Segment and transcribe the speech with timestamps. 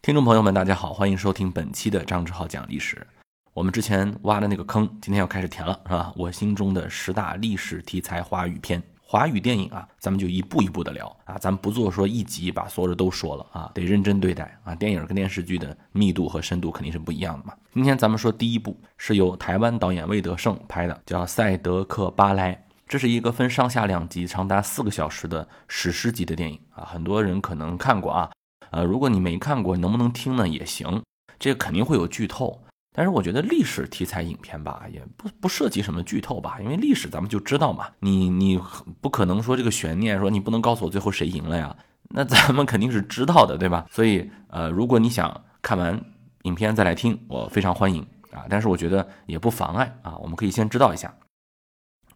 [0.00, 3.04] 听众朋友们，大家好，欢迎收听本期的张志浩讲历史。
[3.52, 6.12] 我们之前挖的那个坑，今天要开始填了，是吧？
[6.16, 14.74] 我心中的十大历史题材华语片，华语电影啊，咱们就一步一步的聊啊，咱们不做说一集把所有的都说了啊，得认真对待啊。
[14.74, 17.52] 电影跟电视剧的密度和深度肯定是不一样的嘛。
[17.74, 22.54] 今天咱们说第一部是由台湾导演魏德胜拍的，叫《赛德克巴莱》，
[22.86, 28.30] 这是一个分上下两集，长达四个小时的史诗级的电影啊，很多人可能看过啊。
[28.70, 30.48] 呃，如果你没看过，能不能听呢？
[30.48, 31.02] 也行，
[31.38, 32.62] 这肯定会有剧透。
[32.94, 37.86] 但是我觉得历史题材影片吧，也不不涉及什么剧透吧，因为历史咱们就知道嘛。
[38.00, 38.60] 你你
[39.00, 41.76] 不可能说这个悬念，说你不能告诉我最后谁赢了呀？
[42.10, 43.86] 那咱们肯定是知道的，对吧？
[43.90, 46.00] 所以呃，如果你想看完
[46.42, 48.46] 影片再来听，我非常欢迎啊。
[48.48, 51.14] 但是我觉得也不妨碍啊，我们可以先知道一下。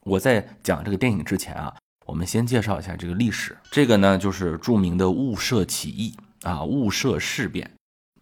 [0.03, 1.73] 我在讲这个电影之前啊，
[2.06, 3.56] 我们先介绍一下这个历史。
[3.70, 6.16] 这个呢，就是著名的雾社起义。
[6.42, 7.70] 啊，雾社事变，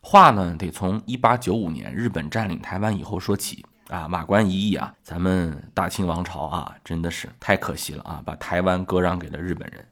[0.02, 4.06] 话呢得从一八九五年日本占领台湾以后说起啊。
[4.06, 9.86] 马关一役啊，咱们大清王朝啊，真的是太可惜了啊，把台湾割让给了日本人。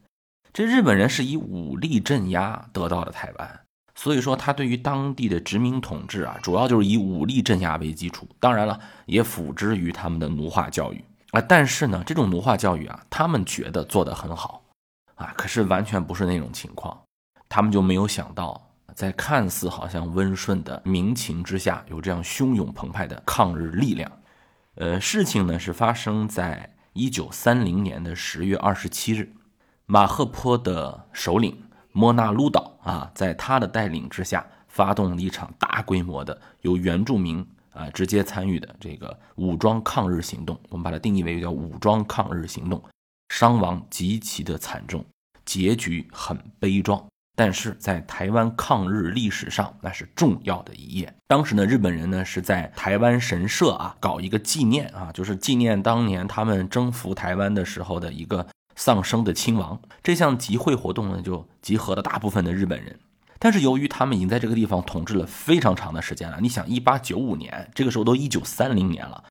[0.53, 3.61] 这日本人是以武力镇压得到的台湾，
[3.95, 8.29] 所以说他对于当地的殖民统治啊，主要就是以武力镇压为基础。
[8.41, 11.41] 当然了，也辅之于他们的奴化教育啊。
[11.41, 14.63] 但是呢，这种奴化教育啊，他们觉得做得很好
[15.15, 16.99] 啊，可是完全不是那种情况。
[17.49, 24.11] 他们就没有想到，在看似好像温顺的民情之下，有这样汹涌澎湃的抗日力量。
[24.75, 29.33] 呃，事情呢是发生在一九三零年的十月二十七日，
[29.87, 31.57] 马赫坡的首领
[31.93, 40.59] 莫纳鲁岛啊，在他的带领之下，发动了一场大规模的由原住民啊直接参与的这个武装抗日行动。
[40.69, 42.83] 我们把它定义为叫武装抗日行动，
[43.31, 45.05] 伤亡极其的惨重，
[45.45, 47.05] 结局很悲壮。
[47.39, 51.15] 但是在台湾抗日历史上，那是重要的一页。
[51.29, 58.45] 当时呢，日本人呢是在台湾神社啊搞一个纪念啊，就是纪念当年他们征服台湾的时候的一个
[58.75, 59.81] 丧生的亲王。
[60.03, 62.99] 这项集会活动呢，就集合了大部分的日本人。
[63.39, 69.23] 但是由于他们已经在这个地方统治了非常长的时间了，你想，一八九五年，这个时候都一九三零年了，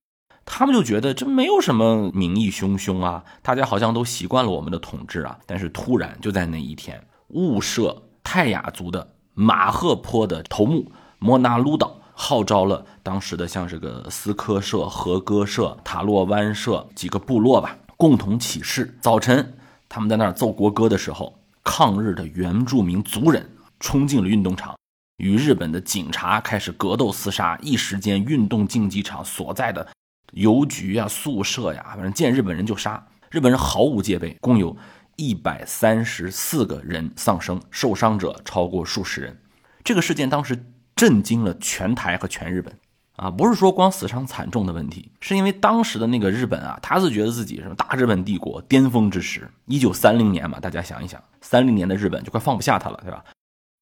[0.46, 5.38] 他们就觉得这没有什么民意汹汹啊，大家好像都习惯了我们的统治啊。
[5.46, 7.04] 但是突然就在那一天。
[7.30, 18.98] 雾社泰雅族的马赫坡的头目莫纳鲁岛号召了当时的像这个斯科社、和歌社、塔洛湾社几个部落吧，共同起事。
[19.02, 19.54] 早晨，
[19.90, 23.48] 他们在那儿奏国歌的时候，抗日的原住民族人
[23.80, 24.76] 冲进了运动场，
[25.18, 27.58] 与日本的警察开始格斗厮杀。
[27.62, 29.86] 一时间，运动竞技场所在的
[30.32, 33.06] 邮局呀、宿舍呀，反正见日本人就杀。
[33.30, 34.76] 日本人毫无戒备，共有。
[35.18, 39.42] 一百三十四个人丧生，受伤者超过数十人。
[39.84, 42.78] 这个事件当时震惊了全台和全日本
[43.16, 43.32] 啊！
[43.32, 53.26] 不是说光死伤惨重的问题，是因为当时的那个日本啊，他是觉得自己什么大日本帝国巅峰之时，一九三零年嘛，大家想一想，三零年的日本就快放不下他了，对吧？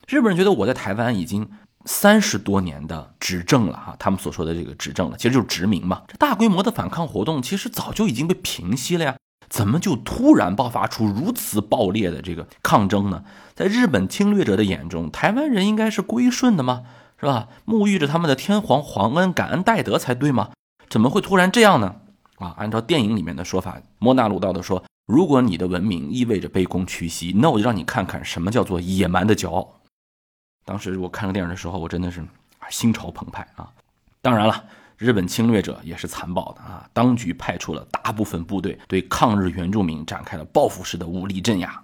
[0.08, 1.50] 日本人觉得我在台湾已经
[1.84, 6.04] 三十多年的执政了哈，他们所说的这个执政了，其实就是殖民嘛。
[6.08, 9.18] 这大规模的反抗活动其实早就已经被平息了呀。
[9.56, 13.24] 怎么就突然爆发出如此暴烈的这个抗争呢？
[13.54, 16.84] 在日本侵略者的眼中，台湾人应该是归顺的吗？
[17.18, 17.48] 是吧？
[17.66, 20.50] 沐浴着他们的天皇皇恩，感恩戴德才对吗？
[20.90, 21.96] 怎么会突然这样呢？
[22.36, 29.76] 啊，按照电影里面的说法，莫纳鲁道的说，如果你的文明意味着卑躬屈膝，那我就让你看看什么叫做野蛮的骄傲。
[30.66, 32.22] 当时我看个电影的时候，我真的是
[32.70, 33.72] 心潮澎湃啊！
[34.22, 34.66] 当然了。
[34.98, 36.90] 日本侵略者也是残暴的啊！
[36.94, 41.82] 当局派出了大部分部队，对抗日原住民展开了报复式的武力镇压，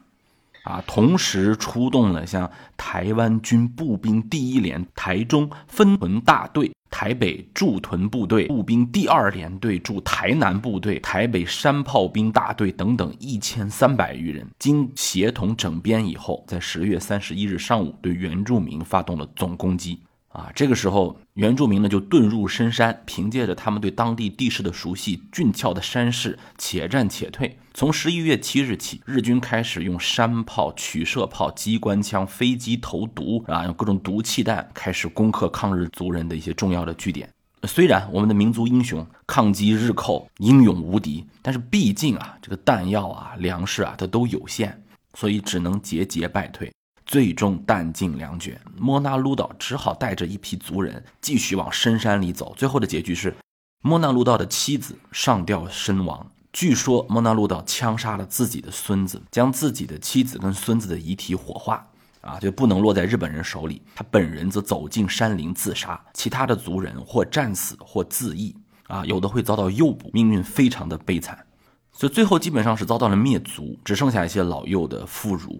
[0.63, 19.99] 啊，同时出动了像台湾军步兵第一连台中分屯大队、台北驻屯部队步兵第二联队驻台南部队、台北山炮兵大队等等一千三百余人，经协同整编以后，在十月三十一日上午对原住民发动了总攻击。
[20.31, 27.57] 啊，这个时候原住民呢就遁入深山，凭借着他们对当地地势的熟悉，俊俏的山势，且战且退。
[27.73, 37.29] 从十一月七日起，日军开始用山炮、取射炮、机关枪、飞机投毒啊，用各种毒气弹开始攻克抗日族人的一些重要的据点。
[37.63, 44.81] 虽然我们的民族英雄抗击日寇英勇无敌，但是毕竟啊，这个弹药啊、粮食啊，它都有限，
[45.13, 46.71] 所以只能节节败退。
[47.05, 52.53] 最终弹尽粮绝，莫纳鲁道只好带着一批族人继续往深山里走。
[52.57, 53.35] 最后的结局是，
[53.83, 56.31] 莫纳鲁道的妻子上吊身亡。
[56.53, 61.87] 据说莫纳鲁道枪杀了自己的孙子，将自己的妻子跟孙子的遗体火化，
[62.21, 63.81] 啊，就不能落在日本人手里。
[63.95, 68.53] 他本人则走进山林自杀，其他的族人或战死或自缢，
[68.87, 71.45] 啊，有的会遭到诱捕，命运非常的悲惨。
[71.93, 75.59] 所以最后基本上是遭到了灭族，只剩下一些老幼的妇孺。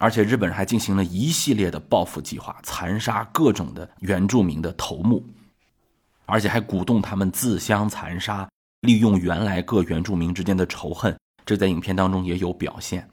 [0.00, 5.22] 而且日本人还进行了一系列的报复计划，残杀各种的原住民的头目，
[6.24, 8.48] 而且还鼓动他们自相残杀，
[8.80, 11.14] 利用原来各原住民之间的仇恨。
[11.44, 13.06] 这在影片当中也有表现。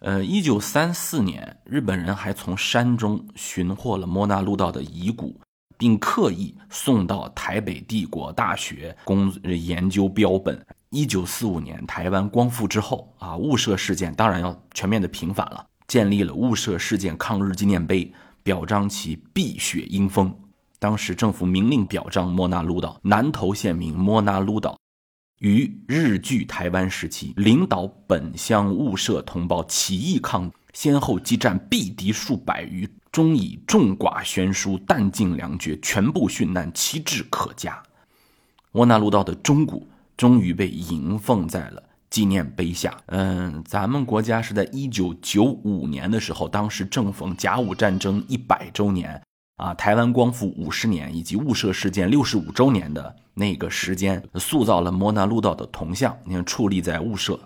[0.00, 5.40] 呃，一九三四年，日本人还从山中寻获了莫那鲁道的遗骨，
[5.78, 10.62] 并刻意送到台北帝国大学工研究标本。
[10.90, 18.12] 一九四五年，台湾光复之后啊，雾社事件当然要全面的平反了，建立了雾社事件抗日纪念碑，
[18.42, 20.32] 表彰其碧血英风。
[20.78, 24.78] 当时政府明令表彰莫那鲁岛，南投县民莫那鲁岛。
[25.40, 37.82] 于日据台湾时期，领导本乡雾社同胞起义抗，先后激战毙敌数百余，终以众寡悬殊，弹尽粮绝，全部殉难，其志可嘉。
[38.72, 42.96] 莫那鲁道的钟骨终于被迎奉在了纪念碑下。
[43.06, 49.20] 嗯，咱们国家是在一九九五年的时候，当时正逢甲午战争一百周年。
[49.56, 56.16] 啊，台湾光复五十年以及雾社事件六十五周年的那个时间，塑造了摩纳路道的铜像。
[56.24, 57.38] 你看，矗立在雾社。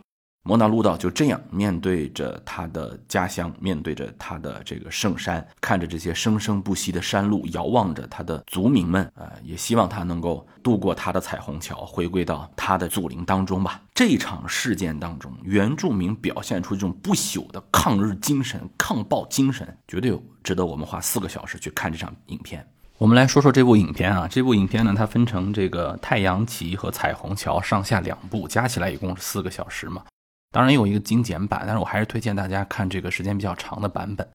[0.44, 13.80] 摩纳鲁道就这样面对着他的家乡，面对着他的这个圣山，看着这些生生不息的山路，遥望着他的族民们，啊，也希望他能够渡过他的彩虹桥，回归到他的祖灵当中吧。
[13.94, 22.66] 这场事件当中，原住民表现出这种不朽的抗日精神、抗暴精神，绝对值得我们花四个小时去看这场影片。
[22.98, 30.02] 我们来说说这部影片啊，这部影片呢，它分成这个太阳旗和彩虹桥上下两部，加起来一共是四个小时嘛。
[30.52, 34.28] 当然有一个精简版，但是我还是推荐大家看这个时间比较长的版本。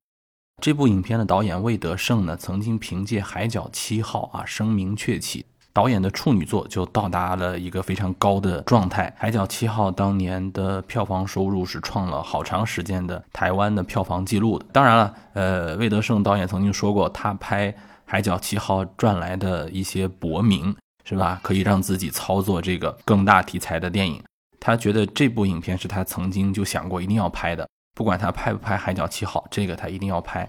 [0.61, 9.13] 这部影片的导演魏德胜呢，曾经凭借《海角七号》啊声名鹊起，导演的处女作就到达了一个非常高的状态。
[9.21, 14.65] 《海角七号》当年的票房收入是创了好长时间的台湾的票房记录的。
[14.73, 17.71] 当然了，呃，魏德胜导演曾经说过，他拍
[18.05, 20.75] 《海角七号》赚来的一些薄名，
[21.05, 21.39] 是吧？
[21.43, 24.19] 可以让自己操作这个更大题材的电影。
[24.67, 27.65] 他觉得这部影片是他曾经就想过一定要拍的，
[27.95, 30.45] 不管他拍不拍《海角七号》，这个他一定要拍。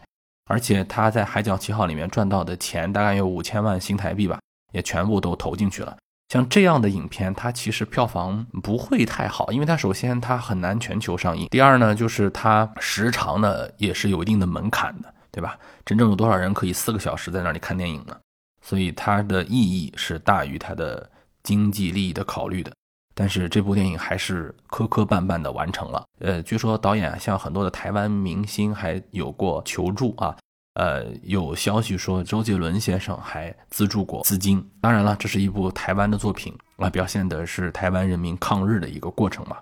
[0.46, 4.40] 而且他在《海角七号》里面赚到的钱大概有五千万新台币吧，
[4.72, 5.96] 也全部都投进去了。
[6.30, 15.56] 像这样的影片，它其实票房不会太好，因为它首先它很难全球上映，第二呢就是它时长呢也是有一定的门槛的，对吧？
[15.86, 18.16] 真正有多少人可以四个小时在那里看电影呢？
[18.62, 21.08] 所以它的意义是大于它的
[21.44, 22.72] 经济利益的考虑的。
[23.18, 26.04] 但是这部电影还是磕磕绊绊的完成了。
[26.20, 30.36] 呃，据说导演向很多的台湾明星还有过求助啊。
[30.74, 34.64] 呃，有消息说周杰伦先生还资助过资金。
[34.80, 39.56] 当然了，这是一部台湾的作品啊，表现的是台湾人民抗日的一个过程嘛。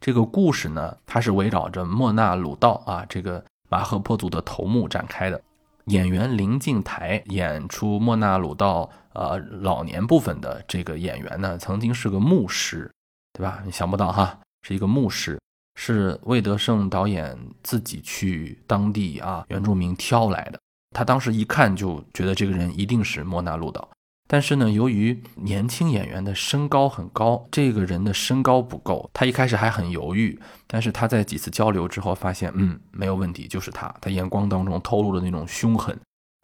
[0.00, 5.38] 这个故事呢，它是围绕着莫那鲁道啊这个马赫坡族的头目展开的。
[5.86, 12.90] 演员林敬台演出莫纳鲁道呃老年部分的这个演员呢，曾经是个牧师。
[13.36, 13.60] 对吧？
[13.64, 15.40] 你想不到哈，是一个牧师，
[15.74, 20.60] 是魏德胜导演自己去当地啊原住民挑来的。
[20.94, 23.88] 他当时一看就觉得这个人一定是莫纳鲁岛，
[24.34, 30.36] 但是呢，由于年轻演员的身高很高，这个人的身高不够，他一开始还很犹豫。
[30.66, 33.94] 但是他在几次交流之后发现，嗯，没有问题，就是他。
[34.00, 35.96] 他眼光当中透露的那种凶狠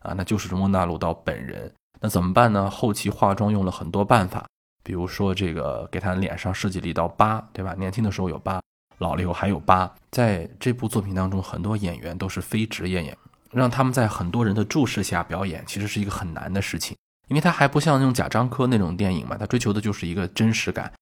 [0.05, 1.69] 啊，那就是莫纳鲁岛本人。
[2.01, 2.71] 那怎么办呢？
[2.71, 4.47] 后期化妆用了很多办法。
[4.85, 7.75] 比如说，这个给他脸上设计了一道疤，对吧？
[7.77, 8.63] 年轻的时候有疤，
[8.99, 9.93] 老了以后还有疤。
[10.13, 13.19] 在这部作品当中，很多演员都是非职业演员，
[13.51, 16.97] 让他们在很多人的注视下表演，其实是一个很难的事情。
[17.31, 20.93] 因为他还不像那种贾樟柯那种电影嘛，他追求的就是一个真实感，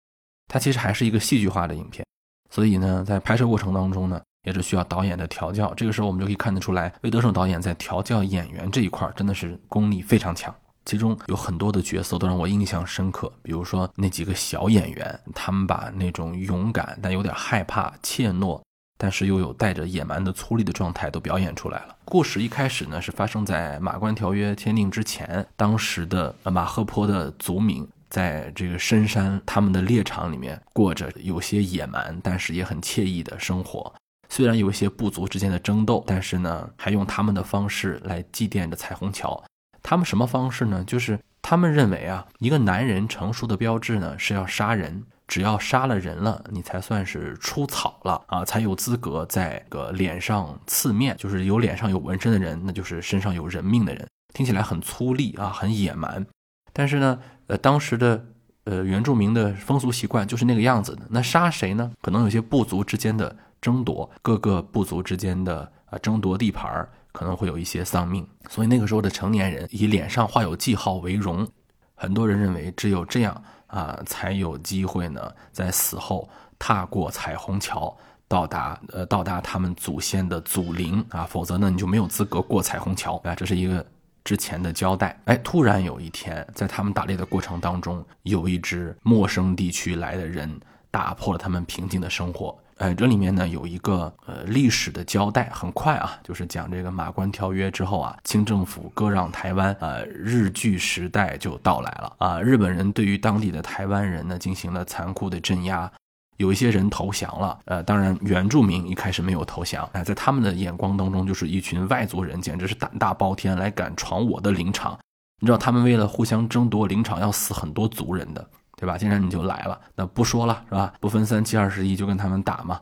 [0.46, 2.04] 他其实还是一个戏剧化的影片。
[2.50, 5.72] 所以呢，在拍摄过程当中呢，也是需要导演的调教。
[5.74, 10.54] 这个时候我们就可以看得出来，魏德胜导演在调教演员这一块真的是功力非常强。
[10.84, 18.60] 其中有很多的角色都让我印象深刻，比如说那几个小演员，他们把那种勇敢但有点害怕、怯懦，
[18.98, 21.96] 但是又有带着野蛮的粗粝的状态都表演出来了。
[22.04, 33.94] 故事一开始呢是发生在马关条约签订之前，当时的马赫坡的族民在这个深山他们的猎场里面过着有些野蛮，但是也很惬意的生活。
[34.28, 39.42] 虽然有一些部族之间的争斗，但是呢还用他们的方式来祭奠着彩虹桥。
[39.82, 40.84] 他们什么方式呢？
[40.84, 54.06] 就是他们认为啊，一个男人成熟的标志呢是要杀人，只要杀了人了，你才算是出草了啊，才有资格在个脸上刺面，就是有脸上有纹身的人，那就是身上有人命的人。
[54.34, 56.26] 听起来很粗粝啊，很野蛮，
[56.72, 58.22] 但是呢，呃，当时的
[58.64, 61.02] 呃原住民的风俗习惯就是那个样子的。
[61.08, 61.90] 那杀谁呢？
[62.02, 66.90] 可能有些部族之间的争夺，各个部族之间的啊争夺地盘儿。
[67.12, 71.46] 可能会有一些丧命，所以那个时候的成年人以脸上画有记号为荣。
[71.94, 77.96] 很多人认为只有这样啊，才有机会呢，在死后踏过彩虹桥，
[78.28, 83.34] 到达呃到达他们祖先的祖陵啊，否则呢你就没有资格过彩虹桥啊。
[83.34, 83.84] 这是一个
[84.22, 85.20] 之前的交代。
[85.24, 90.60] 哎，突然有一天，在他们打猎的过程当中，有一只陌生地区来的人
[90.90, 92.56] 打破了他们平静的生活。
[92.78, 102.40] 呃，这里面呢有一个呃历史的交代，很快啊，就是讲这个马关条约之后啊，清政府割让台湾，呃，日据时代就到来了啊。
[102.40, 105.90] 日本人对于当地的台湾人呢进行了残酷的镇压，
[106.36, 114.96] 有一些人投降了，呃，当然原住民一开始没有投降，哎，在他们的眼光当中就是一群外族人，简直是胆大包天，来敢闯我的林场。
[115.40, 118.48] 你知道他们为了互相争夺林场要死很多族人的。
[118.78, 118.96] 对吧？
[118.96, 120.94] 既然你就来了，那不说了，是吧？
[121.00, 122.80] 不分三七二十一，就跟他们打嘛。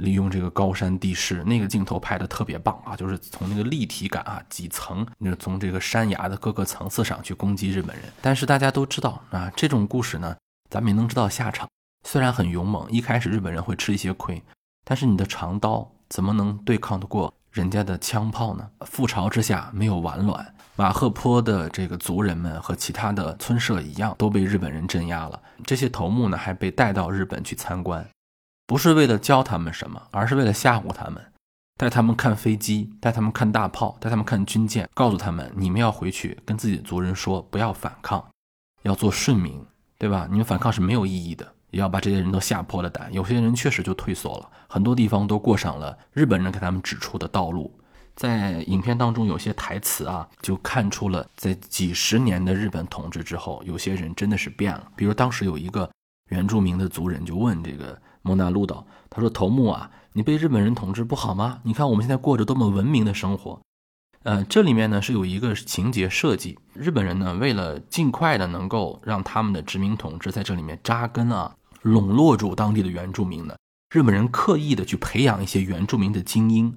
[0.00, 8.04] 利用这个高山地势，那个镜头拍的特别棒啊，就是从那个立体感啊，几层，那从这个山崖的各个层次上去攻击日本人。
[8.20, 10.36] 但是大家都知道啊，这种故事呢，
[10.68, 11.66] 咱们也能知道下场。
[12.04, 14.42] 虽然很勇猛，一开始日本人会吃一些亏，
[14.84, 18.68] 但是你的长刀怎么能对抗得过人家的枪炮呢？
[18.80, 20.54] 覆巢之下没有完卵。
[20.78, 25.40] 马赫坡的这个族人们和其他的村社一样，都被日本人镇压了。
[25.64, 28.06] 这些头目呢，还被带到日本去参观，
[28.66, 31.32] 不是为了教他们什么，而是为了吓唬他们，
[31.78, 38.22] 带他们看飞机，带他们看大炮，带他们看军舰，告诉他们：你们要回去跟自己的族人说，不要反抗，
[38.82, 39.64] 要做顺民，
[39.96, 40.28] 对吧？
[40.30, 43.10] 你们反抗是没有意义的，也要把这些人都吓破了胆。
[43.14, 47.72] 有些人确实就退缩了，很多地方都过上了日本人给他们指出的道路。
[48.16, 54.90] 在影片当中，有些台词啊，就看出了在几十年的日本统治之后，有些人真的是变了。
[54.96, 55.90] 比如当时有一个
[56.30, 61.60] 原住民的族人就问这个莫纳鲁岛，他说：“头目啊，你被日本人统治不好吗？
[61.62, 63.60] 你看我们现在过着多么文明的生活。”
[64.24, 73.54] 呃，这里面呢是有一个情节设计，日本人呢为了尽快的能够让他们的殖民统治在这里面扎根啊，笼络住当地的原住民呢，
[73.94, 76.74] 日本人刻意的去培养一些原住民的精英。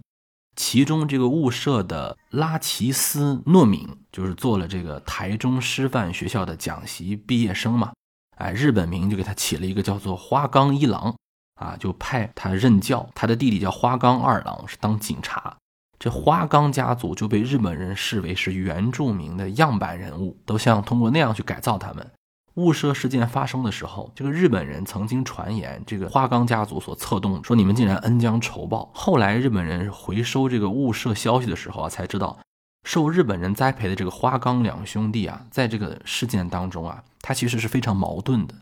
[0.59, 7.93] 其中这个雾社的拉奇斯诺敏，就是做了这个台中师范学校的讲习毕业生嘛，
[8.35, 11.15] 哎，日本名就给他起了一个叫做花冈一郎，
[11.55, 13.09] 啊，就派他任教。
[13.15, 15.55] 他的弟弟叫花冈二郎，是当警察。
[15.97, 22.11] 这花冈家族就被日本人视为是原住民的样板人物，都想通过那样去改造他们。
[22.59, 28.91] 雾社事件发生的时候，这个日本人曾经传言，这个花冈家族所策动，说你们竟然恩将仇报。
[28.93, 32.37] 后来日本人回收这个雾社消息的时候啊，才知道，
[32.83, 38.55] 受日本人栽培的这个花冈两兄弟啊，在这个事件当中啊，他其实是非常矛盾的，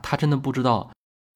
[0.00, 0.90] 他真的不知道。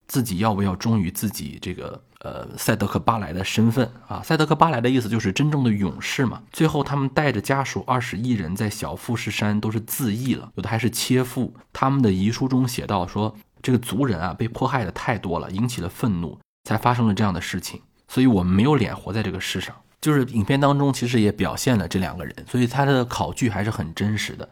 [0.07, 4.23] 自己要不要忠于自己这个呃赛德克巴莱的身份啊？
[4.23, 6.43] 赛德克巴莱的意思就是真正的勇士嘛。
[6.53, 11.55] 最后他们带着家属二十一人在小富士山都是自缢了，有的还是切腹。
[11.73, 17.81] 他们的遗书中写到说，这个族人啊被迫害的太多了，引起了愤怒，才发生了这样的事情。
[18.09, 19.75] 所以我们没有脸活在这个世上。
[20.01, 24.49] 就是影片当中其实也表现了这两个人，所以他的考据还是很真实的。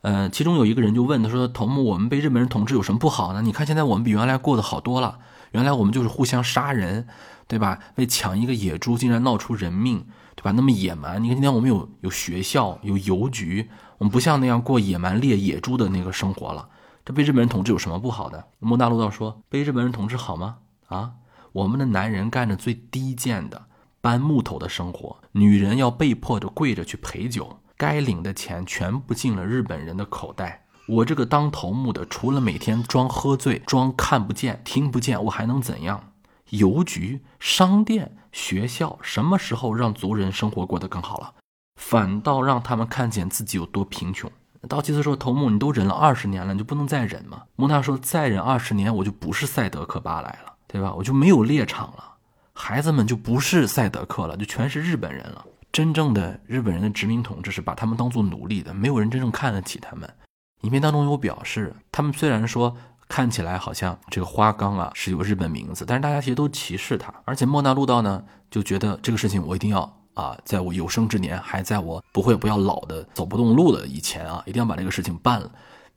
[0.00, 3.42] 呃，其中有一个人就问他说：“头目，我们被日本人统治有什么不好呢？
[3.42, 5.18] 你看现在我们比原来过得好多了。
[5.52, 7.06] 原来我们就是互相杀人，
[7.48, 7.78] 对吧？
[7.96, 10.52] 为抢一个野猪竟然闹出人命，对吧？
[10.52, 11.22] 那么野蛮。
[11.22, 16.68] 你看今天我们有有学校，有邮局，我们不像那样过野蛮猎野猪的那个生活了。
[17.04, 20.58] 这被日本人统治有什么不好的？”莫大陆道说：“被日本人统治好吗？
[20.88, 21.12] 啊，
[21.52, 23.66] 我们的男人干着最低贱的
[24.00, 30.66] 搬木头的生活，女人要被迫着跪着去陪酒。”该领的钱全部进了日本人的口袋。
[30.90, 36.12] 我这个当头目的，除了每天装喝醉、装看不见、听不见，我还能怎样？
[36.48, 41.34] 邮局、商店、学校，什么时候让族人生活过得更好了？
[41.80, 44.28] 反倒让他们看见自己有多贫穷。
[44.68, 50.92] 道奇斯说：“头目，你都忍了二十年了，你就不能再忍吗？”莫纳说：“再忍二十年，我就不是赛德克巴莱了，对吧？
[50.92, 52.04] 我就没有猎场了，
[52.52, 60.12] 孩子们就不是赛德克了，就全是日本人了。”真正的日本人的殖民统治是把他们当做奴隶的，没有人真正看得起他们。
[60.62, 62.76] 影片当中有表示，他们虽然说
[63.08, 67.12] 看起来好像这个花冈啊是有日本名字，但是大家其实都歧视他。
[67.24, 69.80] 而且莫那路道呢就觉得这个事情我一定要
[70.14, 75.50] 啊，在我有生之年，还在我不会不要老的走不动路的以前啊，一定要把这个事情办了。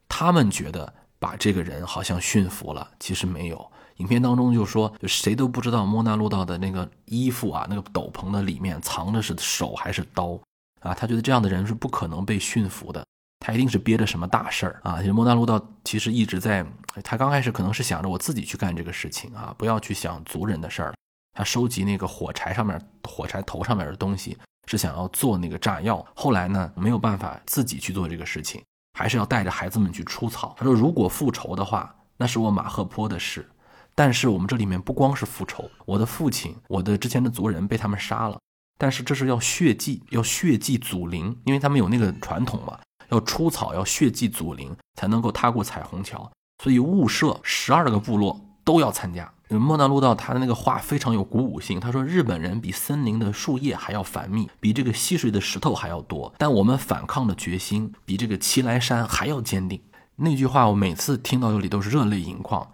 [0.08, 3.72] 他们觉得把这个人好像驯服了，其实没有。
[3.98, 10.40] 影片当中就说，就谁都不知道莫那路道的那个衣服啊，那个斗篷的里面藏的是手还是刀
[10.80, 10.94] 啊？
[10.94, 13.06] 他觉得这样的人是不可能被驯服的。
[13.46, 15.00] 他一定是憋着什么大事儿啊！
[15.00, 16.66] 其实莫纳路道其实一直在，
[17.04, 20.94] 他刚开始可能是想着我自己去干这个事情啊，不要去想族人的事儿。
[21.34, 26.06] 他收集那个火柴上面火柴头上面的东西，是想要做那个炸药。
[26.16, 28.64] 后来呢，没有办法自己去做这个事情，
[28.98, 30.56] 还是要带着孩子们去出草。
[30.58, 33.46] 他说，如果复仇的话，那是我马赫坡的事。
[33.94, 38.40] 但是我们这里面不光是复仇，我的父亲，我的之前的族人被他们杀了，
[38.80, 42.80] 但是这是要血祭，要血祭祖灵，因为他们有那个传统嘛。
[43.14, 46.30] 要出草，要血祭祖灵，才能够踏过彩虹桥。
[46.64, 49.32] 所以雾社十二个部落都要参加。
[49.50, 59.80] 莫那路道他的那个话非常有鼓舞性，他说：“日本人比森林的树叶还要繁密，比这个溪水的石头还要多，但我们反抗的决心比这个奇来山还要坚定。”
[60.16, 62.68] 那句话我每次听到这里都是热泪盈眶。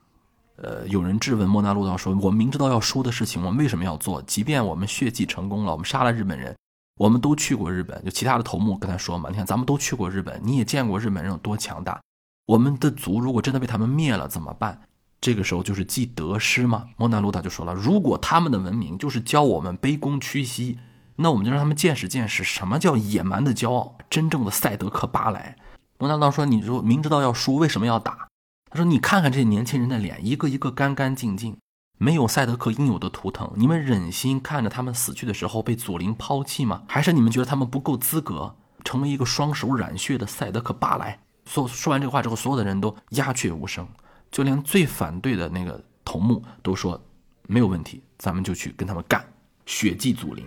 [0.56, 4.22] 呃，有人质问莫那路道说：“我明知道要输的事情，我们为什么要做？
[4.22, 6.56] 即便我们血祭成功了，我们杀了日本人。”
[7.00, 11.98] 我们都去过日本，就其他的头目跟他说嘛，你看咱们都去过日本，你也见过日本人有多强大。
[12.46, 14.82] 我们的族如果真的被他们灭了怎么办？
[15.22, 16.88] 这个时候就是既得失嘛。
[16.98, 20.78] 莫那鲁达就说了，如果他们的文明就是教我们卑躬屈膝，
[21.16, 25.56] 那我们就让他们见识见识什么叫野蛮的骄傲，真正的赛德克巴莱。
[26.00, 28.28] 莫那鲁说，你说明知道要输，为什么要打？
[28.70, 31.56] 他说，你看看这些年轻人的脸，一个一个干干净净。
[32.02, 36.84] 没有赛德克应有的图腾，你们忍心看着他们死去的时候被祖灵抛弃吗？
[36.88, 41.20] 还是你们觉得他们不够资格成为一个双手染血的赛德克巴莱？
[41.46, 43.86] 说说完这个话之后，所有的人都鸦雀无声，
[44.32, 47.00] 就连最反对的那个头目都说
[47.48, 49.22] 没有问题，咱们就去跟他们干，
[49.66, 50.46] 血祭祖灵。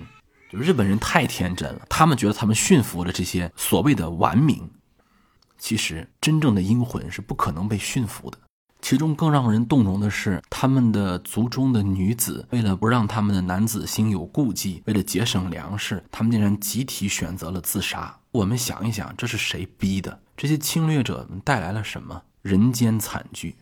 [0.50, 4.70] 就日本人太天真了，他们觉得他们驯服了这些所谓的顽民，
[5.58, 8.38] 其实真正的阴魂是不可能被驯服的。
[8.82, 18.18] 其中更让人动容的是，他们的族中的女子为了不让他们的男子心有顾忌，为了节省粮食，他们竟然集体选择了自杀。
[18.32, 20.20] 我们想一想，这是谁逼的？
[20.36, 23.54] 这些侵略者带来了什么人间惨剧？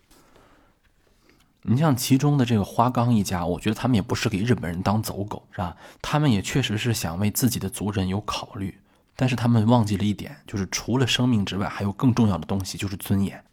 [1.63, 5.77] 你像其中的这个花冈一家，我觉得他们也不是给日本人当走狗，是吧？
[6.01, 8.79] 他们也确实是想为自己的族人有考虑，
[9.15, 13.45] 但是他们忘记了一点，就是除了生命之外，还有更重要的东西，就是尊严。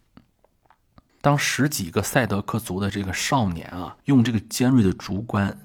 [1.20, 5.58] 当十几个赛德克族的这个少年啊，用这个尖锐的竹竿，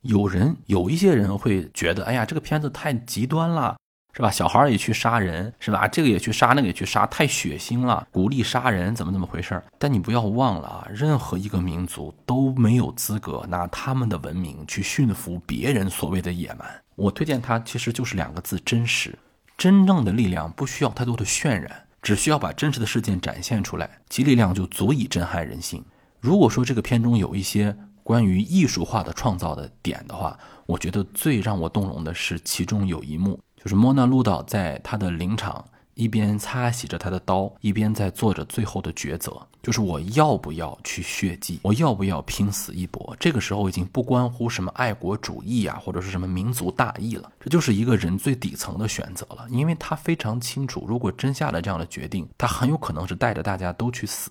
[0.00, 3.76] 有人有一些人会觉得，哎呀，这个片子太极端了，
[4.14, 4.30] 是吧？
[4.30, 5.86] 小孩也去杀人，是吧？
[5.86, 9.62] 这个也去杀，那个也去杀，太血腥了，鼓励杀人，怎么怎么回事？
[9.78, 16.68] 但你不要忘了啊，任何一个民族都没有资格拿他们的文明去驯服别人所谓的野蛮。
[16.94, 19.18] 我推荐它，其实就是两个字：真实。
[19.56, 21.86] 真正的力量不需要太多的渲染。
[22.02, 25.82] 只需要把真实的事件展现出来，其力量就足以震撼人心。
[26.20, 30.36] 如果说这个片中有一些关于艺术化的创造的点的话，
[30.66, 35.64] 我觉得最让我动容的是其中有一幕，就是莫娜路岛在他的灵场。
[35.94, 43.14] 一边擦洗着他的刀，一边在做着最后的抉择，就是我要不要去血祭，我要不要拼死一搏？
[43.20, 49.46] 这个时候已经不关乎什么爱国主义啊，或者是什么民族大义了，这就是一个人最底层的选择了。
[49.50, 54.30] 因为他非常清楚，如果真下了这样的决定，他很有可能是带着大家都去死。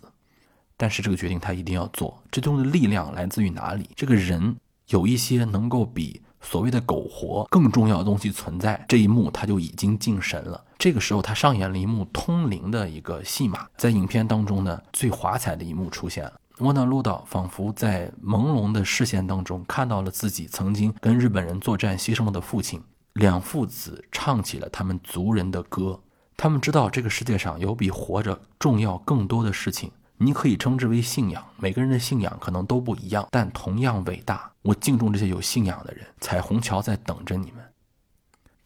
[0.75, 3.87] 但是这个决定他一定要做，这中的力量来自于哪里？
[3.95, 4.55] 这个人
[4.87, 6.21] 有一些能够比。
[6.41, 10.63] 所谓的苟活更重要的东西存在，这一幕他就已经敬神了。
[10.77, 16.33] 这个时候他上演了一幕通灵的一个戏码，在影片当中呢，最华彩的一幕出现了。
[16.59, 22.81] 沃纳鲁岛仿佛在朦胧的视线当中看到了自己曾经跟日本人作战牺牲了的父亲，
[23.13, 25.99] 两父子唱起了他们族人的歌。
[26.37, 29.91] 他们知道这个世界上有比活着重要更多的事情。
[30.23, 34.51] 你可以称之为信仰，每个人的信仰可能都不一样，但同样伟大。
[34.61, 36.05] 我敬重这些有信仰的人。
[36.19, 37.65] 彩虹桥在等着你们，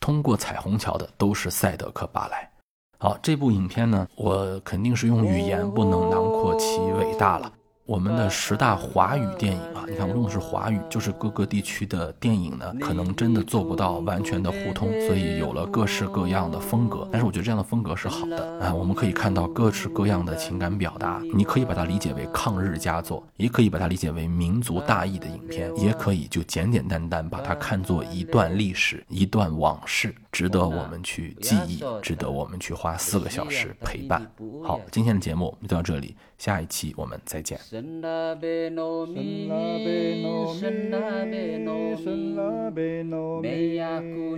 [0.01, 2.51] 通过彩虹桥的都是赛德克巴莱。
[2.97, 7.49] 好，这部影片呢，我肯定是用语言不能囊括其伟大了。
[7.85, 17.07] 我们的十大华语电影啊，你看我用的是华语，就是各个地区的电影呢，可能真的做不到完全的互通，所以有了各式各样的风格。
[17.11, 21.21] 但是我觉得这样的风格是好的啊，我们可以看到各式各样的情感表达。
[21.31, 34.25] 你可以把它理解为抗日佳作，也可以把它理解为民族大义的影片，也可以就简简单单把它看作一段历史、一段往事，值得我们去记忆，值得我们去花四个小时陪伴。
[34.63, 37.59] 好，今天的节目就到这里，下一期我们再见。
[37.75, 43.41] Sennabe no mi, sennabe no mi, sennabe no mi, sennabe no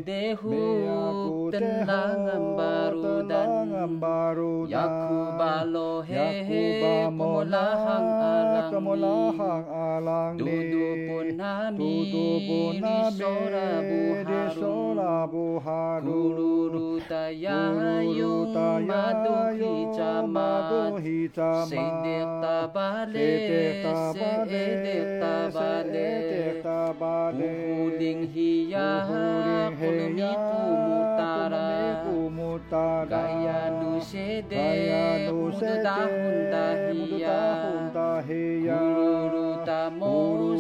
[0.01, 11.27] dehu, meyaku tenangan baru dan baru Yaku balo hehe, kemolahang alang kemolahang alang Dudu pun
[11.37, 16.09] nami, dudu pun nami, di sora buharu.
[16.09, 18.49] Kururu tayayu,
[18.81, 21.69] madu hijama, madu hijama.
[21.69, 23.26] Sidik tabalik.
[23.27, 30.19] se e de ta ba de ta ba de hu ding hi ya hu ding
[30.19, 31.67] hi pu mu ta ra
[32.03, 36.37] pu mu ta ra ga ya nu se de ga ya nu se de hun
[36.53, 39.46] ta hi ya hun ta
[39.87, 40.57] sembuh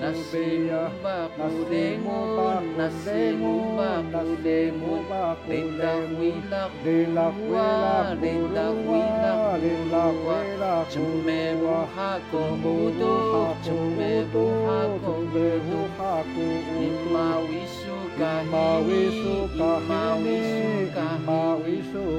[0.00, 5.00] Nasimba Kudengon, Nasimba Kudengon,
[5.48, 5.92] Denda
[6.84, 7.68] Huilak Kuwa,
[8.20, 9.38] Denda Huilak
[10.20, 13.14] Kuwa, Chume Muha Komudu,
[13.64, 15.46] Chume Muha Komudu,
[16.78, 19.97] Ima Wisu Kahi, Ima Wisu Kahi,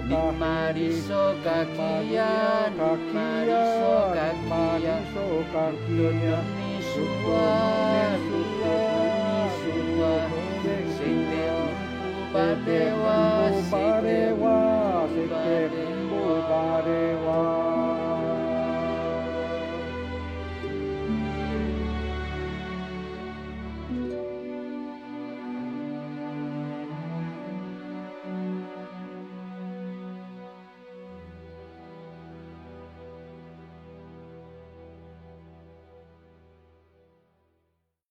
[0.10, 1.70] Marisokakia,
[2.78, 3.62] Marisokakia,
[4.50, 7.46] Marisokakia, Nisua,
[8.26, 10.12] Nisua,
[10.98, 11.62] Seiteu,
[12.34, 13.20] Patewa,
[13.70, 14.58] Seiteu, Patewa,
[15.14, 17.59] Seiteu, Patewa,